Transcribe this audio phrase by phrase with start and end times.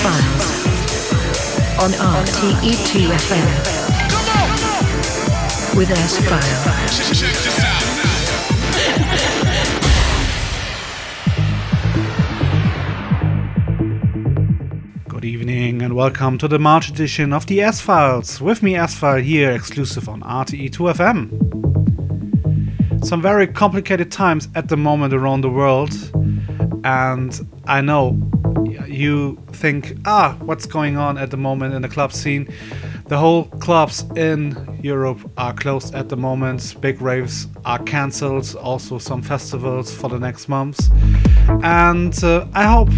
[0.00, 3.48] S-Files on RTE2FM
[5.76, 6.38] with S-File.
[15.08, 18.40] Good evening and welcome to the March edition of the S-Files.
[18.40, 23.04] With me S-File here, exclusive on RTE2FM.
[23.04, 25.92] Some very complicated times at the moment around the world,
[26.84, 28.16] and I know
[28.86, 32.48] you think, ah, what's going on at the moment in the club scene?
[33.06, 36.76] The whole clubs in Europe are closed at the moment.
[36.80, 40.90] Big raves are cancelled, also some festivals for the next months.
[41.62, 42.90] And uh, I hope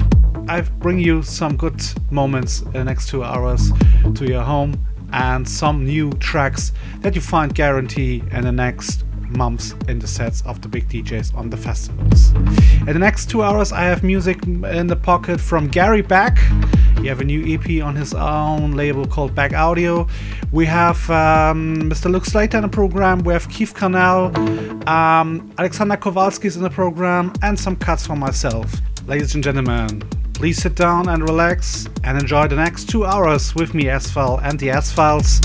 [0.48, 1.80] I bring you some good
[2.10, 3.70] moments in the next two hours
[4.14, 9.74] to your home and some new tracks that you find guarantee in the next months
[9.88, 12.32] in the sets of the big DJs on the festivals.
[12.86, 16.38] In the next two hours, I have music in the pocket from Gary Beck.
[17.00, 20.06] He have a new EP on his own label called BEK Audio.
[20.52, 22.10] We have um, Mr.
[22.10, 23.20] Luke Slater in the program.
[23.20, 24.36] We have Keith Carnal,
[24.88, 28.74] um, Alexander Kowalski is in the program, and some cuts from myself.
[29.06, 30.02] Ladies and gentlemen,
[30.40, 34.58] please sit down and relax and enjoy the next two hours with me, S-File and
[34.58, 35.38] the S-Files,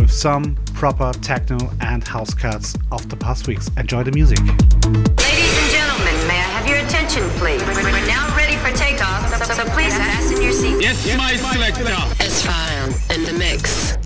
[0.00, 3.70] with some proper techno and house cuts of the past weeks.
[3.76, 4.40] Enjoy the music.
[4.40, 7.62] Ladies and gentlemen, may I have your attention, please?
[7.62, 10.82] We're now ready for takeoff, so, so please fasten your seat.
[10.82, 11.86] Yes, my selector.
[12.20, 13.92] S-File in the mix.
[13.92, 14.05] S-File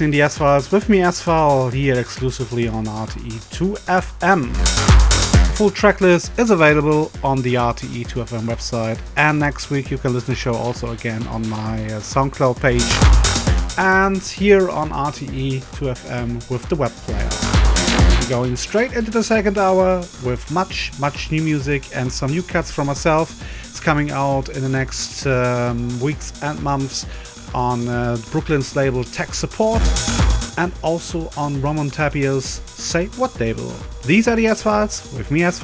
[0.00, 4.50] You are listening S Files with me, S File, here exclusively on RTE2 FM.
[4.50, 9.98] The full track list is available on the RTE2 FM website, and next week you
[9.98, 12.80] can listen to the show also again on my uh, SoundCloud page
[13.76, 17.28] and here on RTE2 FM with the web player.
[18.30, 22.70] Going straight into the second hour with much, much new music and some new cuts
[22.70, 23.38] from myself.
[23.68, 27.04] It's coming out in the next um, weeks and months
[27.54, 29.80] on uh, Brooklyn's label Teksupport
[30.58, 33.72] and also on Ramon Tapia's Say What label.
[34.04, 35.60] These are the S Files with me, S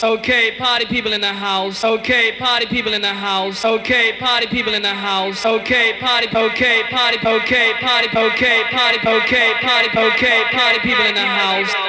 [0.00, 1.82] Okay, party people in the house.
[1.84, 3.64] Okay, party people in the house.
[3.64, 5.44] Okay, party people in the house.
[5.44, 11.20] Okay, party, okay, party, okay, party, okay, party, okay, party, okay, party people in the
[11.20, 11.81] house.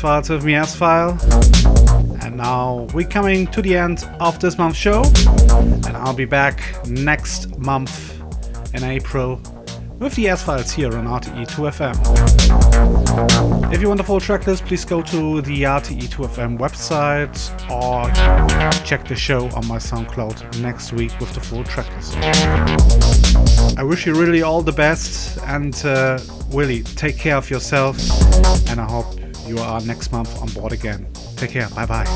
[0.00, 1.18] Files with me, S file.
[2.22, 5.02] And now we're coming to the end of this month's show.
[5.50, 8.18] And I'll be back next month
[8.72, 9.40] in April
[9.98, 12.00] with the S files here on RTE2FM.
[13.72, 17.38] If you want the full track list, please go to the RTE2FM website
[17.70, 18.10] or
[18.84, 22.16] check the show on my SoundCloud next week with the full track list.
[23.78, 26.18] I wish you really all the best and uh,
[26.50, 27.98] really take care of yourself.
[28.70, 29.19] And I hope
[29.50, 31.06] you are next month on board again.
[31.36, 31.68] Take care.
[31.70, 32.06] Bye bye.